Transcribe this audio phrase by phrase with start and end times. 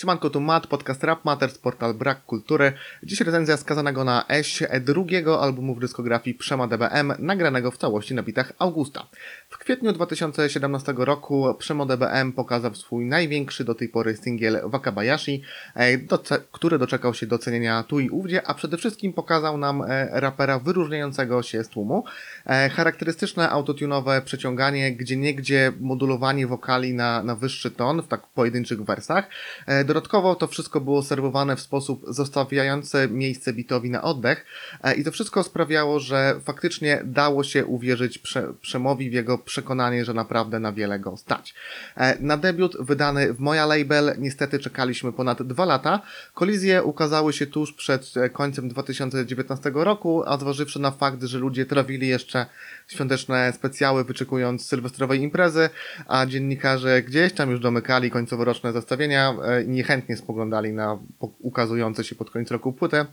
[0.00, 2.72] Siemanko, tu Matt, podcast Rap Matters, portal Brak Kultury.
[3.02, 8.22] Dziś recenzja skazanego na Eś drugiego albumu w dyskografii Przema DBM, nagranego w całości na
[8.22, 9.06] bitach Augusta.
[9.48, 15.42] W kwietniu 2017 roku Przemo DBM pokazał swój największy do tej pory singiel Wakabayashi,
[15.74, 15.98] e,
[16.52, 21.42] który doczekał się docenienia tu i ówdzie, a przede wszystkim pokazał nam e, rapera wyróżniającego
[21.42, 22.04] się z tłumu.
[22.46, 28.82] E, Charakterystyczne autotunowe przeciąganie, gdzie niegdzie modulowanie wokali na, na wyższy ton w tak pojedynczych
[28.84, 29.28] wersach.
[29.94, 34.44] Dodatkowo to wszystko było serwowane w sposób zostawiający miejsce bitowi na oddech
[34.82, 40.04] e, i to wszystko sprawiało, że faktycznie dało się uwierzyć Prze- Przemowi w jego przekonanie,
[40.04, 41.54] że naprawdę na wiele go stać.
[41.96, 46.00] E, Na debiut wydany w Moja Label niestety czekaliśmy ponad dwa lata.
[46.34, 51.66] Kolizje ukazały się tuż przed e, końcem 2019 roku, a zważywszy na fakt, że ludzie
[51.66, 52.46] trawili jeszcze
[52.88, 55.70] świąteczne specjały wyczekując sylwestrowej imprezy,
[56.08, 60.98] a dziennikarze gdzieś tam już domykali końcoworoczne zestawienia e, i niechętnie spoglądali na
[61.38, 63.06] ukazujące się pod koniec roku płytę.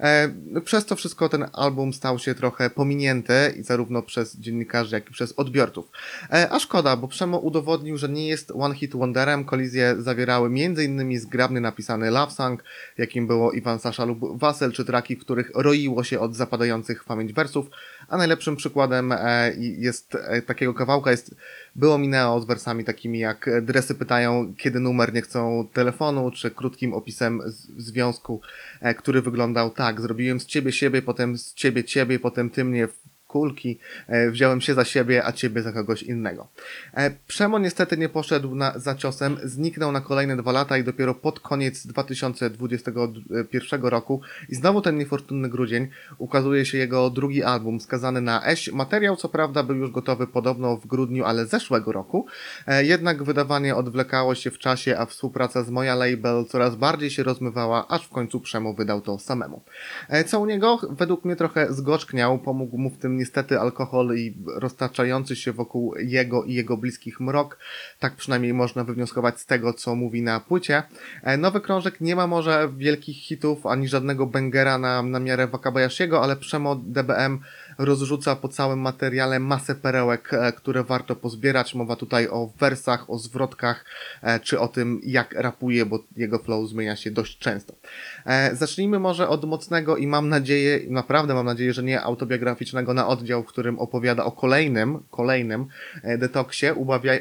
[0.00, 0.30] E,
[0.64, 5.12] Przez to wszystko ten album stał się trochę pominięty i zarówno przez dziennikarzy, jak i
[5.12, 5.90] przez odbiorców.
[6.32, 9.44] E, A szkoda, bo Przemo udowodnił, że nie jest one hit wonderem.
[9.44, 11.20] Kolizje zawierały m.in.
[11.20, 12.64] zgrabny napisany love song,
[12.98, 17.04] jakim było Iwan Sasza lub Wasel, czy traki, w których roiło się od zapadających w
[17.04, 17.66] pamięć wersów,
[18.08, 21.34] a najlepszym przykładem e, jest takiego kawałka jest
[21.76, 26.94] było Mineo z wersami takimi jak Dresy pytają, kiedy numer nie chcą telefonu, czy krótkim
[26.94, 27.40] opisem
[27.76, 28.40] związku,
[28.80, 32.88] e, który wyglądał tak, zrobiłem z ciebie siebie, potem z ciebie ciebie, potem ty mnie
[33.34, 36.48] kulki, e, wziąłem się za siebie, a ciebie za kogoś innego.
[36.94, 41.14] E, Przemo niestety nie poszedł na, za ciosem, zniknął na kolejne dwa lata i dopiero
[41.14, 48.20] pod koniec 2021 roku i znowu ten niefortunny grudzień ukazuje się jego drugi album skazany
[48.20, 48.72] na Eś.
[48.72, 52.26] Materiał co prawda był już gotowy podobno w grudniu, ale zeszłego roku,
[52.66, 57.22] e, jednak wydawanie odwlekało się w czasie, a współpraca z Moja Label coraz bardziej się
[57.22, 59.62] rozmywała, aż w końcu Przemo wydał to samemu.
[60.26, 65.36] Co u niego według mnie trochę zgorzkniał, pomógł mu w tym niestety alkohol i roztaczający
[65.36, 67.58] się wokół jego i jego bliskich mrok.
[67.98, 70.82] Tak przynajmniej można wywnioskować z tego, co mówi na płycie.
[71.22, 76.22] E, Nowy krążek nie ma może wielkich hitów, ani żadnego bangera na, na miarę Wakabayashiego,
[76.22, 77.40] ale Przemo DBM
[77.78, 81.74] rozrzuca po całym materiale masę perełek, e, które warto pozbierać.
[81.74, 83.84] Mowa tutaj o wersach, o zwrotkach,
[84.22, 87.74] e, czy o tym, jak rapuje, bo jego flow zmienia się dość często.
[88.26, 93.08] E, Zacznijmy może od mocnego i mam nadzieję, naprawdę mam nadzieję, że nie autobiograficznego na
[93.08, 95.66] oddział, w którym opowiada o kolejnym, kolejnym
[96.18, 96.66] detoksie,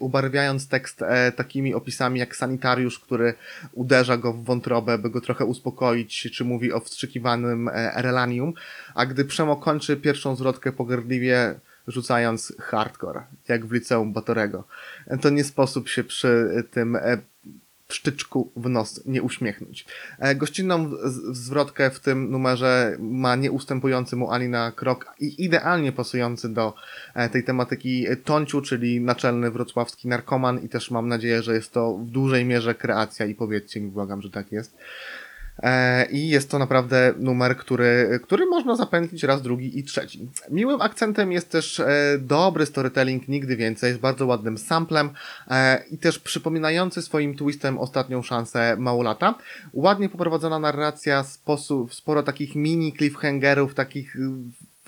[0.00, 1.04] ubarwiając tekst
[1.36, 3.34] takimi opisami jak sanitariusz, który
[3.72, 8.52] uderza go w wątrobę, by go trochę uspokoić, czy mówi o wstrzykiwanym relanium,
[8.94, 11.54] a gdy Przemo kończy pierwszą zwrotkę pogardliwie
[11.88, 14.64] rzucając hardcore, jak w liceum Batorego.
[15.20, 17.18] To nie sposób się przy tym e,
[17.88, 19.86] psztyczku w nos nie uśmiechnąć.
[20.18, 20.90] E, Gościnną
[21.32, 26.74] zwrotkę w tym numerze ma nieustępujący mu ani na krok i idealnie pasujący do
[27.14, 31.94] e, tej tematyki Tonciu, czyli naczelny wrocławski narkoman i też mam nadzieję, że jest to
[31.94, 34.76] w dużej mierze kreacja i powiedzcie mi, błagam, że tak jest.
[35.62, 40.28] E, I jest to naprawdę numer, który, który można zapętlić raz, drugi i trzeci.
[40.50, 45.10] Miłym akcentem jest też e, dobry storytelling, nigdy więcej, z bardzo ładnym samplem
[45.50, 49.34] e, i też przypominający swoim twistem ostatnią szansę Małolata.
[49.72, 54.16] Ładnie poprowadzona narracja, sposób, sporo takich mini cliffhangerów, takich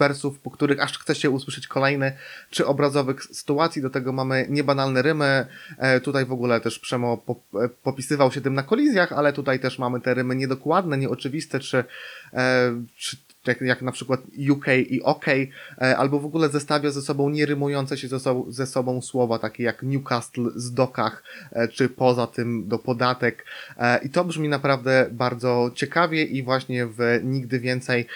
[0.00, 2.12] wersów, po których aż chce się usłyszeć kolejny,
[2.50, 3.82] czy obrazowych sytuacji.
[3.82, 5.46] Do tego mamy niebanalne rymy.
[5.78, 7.22] E, tutaj w ogóle też Przemo
[7.54, 11.84] e, popisywał się tym na kolizjach, ale tutaj też mamy te rymy niedokładne, nieoczywiste, czy,
[12.32, 13.16] e, czy
[13.46, 14.20] jak, jak na przykład
[14.50, 18.66] UK i OK, e, albo w ogóle zestawia ze sobą nierymujące się ze sobą, ze
[18.66, 23.44] sobą słowa, takie jak Newcastle z dokach, e, czy poza tym do podatek.
[23.76, 28.06] E, I to brzmi naprawdę bardzo ciekawie i właśnie w Nigdy Więcej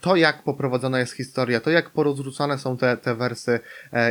[0.00, 3.60] to, jak poprowadzona jest historia, to jak porozrzucane są te, te wersy,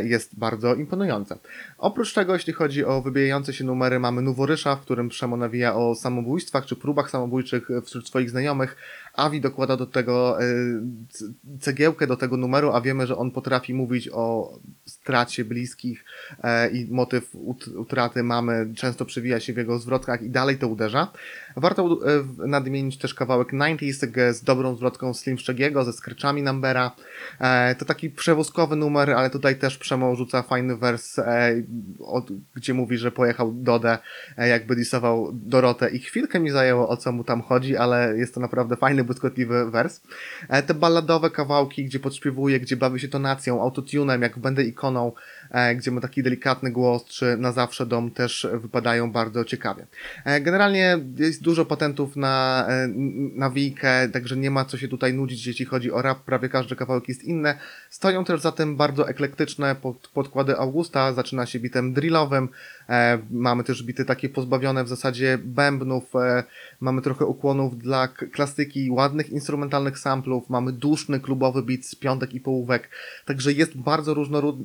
[0.04, 1.38] jest bardzo imponujące.
[1.78, 5.94] Oprócz tego, jeśli chodzi o wybijające się numery, mamy Noworysza, w którym Przemo nawija o
[5.94, 8.76] samobójstwach czy próbach samobójczych wśród swoich znajomych.
[9.14, 10.38] Avi dokłada do tego
[11.60, 16.04] cegiełkę do tego numeru, a wiemy, że on potrafi mówić o stracie bliskich
[16.42, 20.68] e, i motyw ut, utraty mamy często przewija się w jego zwrotkach i dalej to
[20.68, 21.12] uderza.
[21.56, 21.98] Warto
[22.42, 26.90] e, nadmienić też kawałek 90s g- z dobrą zwrotką Slim Szczegiego, ze skryczami Numbera.
[27.40, 31.54] E, to taki przewózkowy numer, ale tutaj też Przemo rzuca fajny wers, e,
[32.00, 33.98] od, gdzie mówi, że pojechał Dodę,
[34.38, 38.34] e, jakby disował Dorotę i chwilkę mi zajęło o co mu tam chodzi, ale jest
[38.34, 40.00] to naprawdę fajny, błyskotliwy wers.
[40.48, 45.14] E, te balladowe kawałki, gdzie podśpiewuje, gdzie bawi się tonacją, autotunem, jak Będę ikoną, e,
[45.76, 49.86] gdzie ma taki delikatny głos, czy Na Zawsze Dom też wypadają bardzo ciekawie.
[50.24, 52.88] E, Generalnie jest dużo patentów na, e,
[53.34, 56.76] na wijkę, także nie ma co się tutaj nudzić, jeśli chodzi o rap, prawie każdy
[56.76, 57.54] kawałek jest inny.
[57.90, 62.48] Stoją też za tym bardzo eklektyczne pod, podkłady Augusta, zaczyna się bitem drillowym,
[62.88, 66.44] e, mamy też bity takie pozbawione w zasadzie bębnów, e,
[66.80, 72.40] mamy trochę ukłonów dla klasyki, ładnych instrumentalnych samplów, mamy duszny klubowy beat z piątek i
[72.40, 72.88] połówek,
[73.24, 74.56] także jest bardzo różnoród,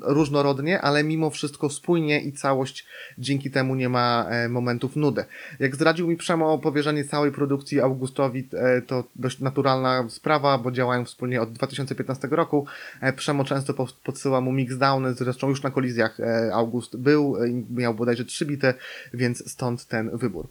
[0.80, 2.86] ale mimo wszystko spójnie i całość
[3.18, 5.26] dzięki temu nie ma e, momentów nudy.
[5.60, 11.06] Jak zdradził mi Przemo powierzenie całej produkcji Augustowi, e, to dość naturalna sprawa, bo działają
[11.06, 12.66] wspólnie od 2015 roku.
[13.02, 16.18] E, Przemo często po- podsyła mu mixdowny, zresztą już na kolizjach
[16.54, 17.36] August był,
[17.70, 18.74] miał bodajże trzy bity,
[19.14, 20.48] więc stąd ten wybór.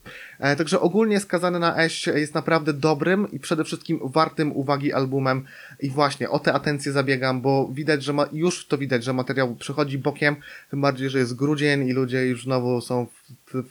[0.59, 5.45] Także ogólnie skazany na Eś jest naprawdę dobrym i przede wszystkim wartym uwagi albumem
[5.81, 9.55] i właśnie o tę atencję zabiegam, bo widać, że ma, już to widać, że materiał
[9.55, 10.37] przechodzi bokiem,
[10.71, 13.20] tym bardziej, że jest grudzień i ludzie już znowu są w,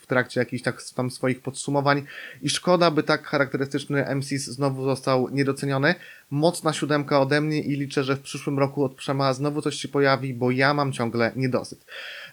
[0.01, 2.06] w trakcie jakichś tak tam swoich podsumowań
[2.41, 5.95] i szkoda, by tak charakterystyczny MCs znowu został niedoceniony.
[6.31, 9.88] Mocna siódemka ode mnie i liczę, że w przyszłym roku od Przema znowu coś się
[9.88, 11.85] pojawi, bo ja mam ciągle niedosyt.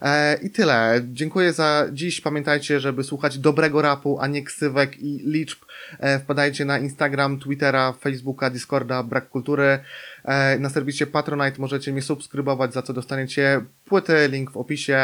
[0.03, 1.01] E, I tyle.
[1.13, 2.21] Dziękuję za dziś.
[2.21, 5.59] Pamiętajcie, żeby słuchać dobrego rapu, a nie ksywek i liczb.
[5.99, 9.79] E, wpadajcie na Instagram, Twittera, Facebooka, Discorda, Brak Kultury.
[10.25, 14.97] E, na serwisie Patronite możecie mnie subskrybować, za co dostaniecie płyty, link w opisie.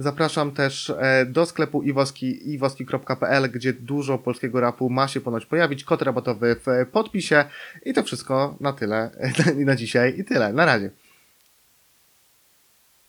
[0.00, 5.84] Zapraszam też e, do sklepu iwoski, iwoski.pl, gdzie dużo polskiego rapu ma się ponoć pojawić.
[5.84, 7.44] Kod rabatowy w podpisie.
[7.84, 9.10] I to wszystko na tyle
[9.66, 10.18] na dzisiaj.
[10.18, 10.52] I tyle.
[10.52, 10.90] Na razie.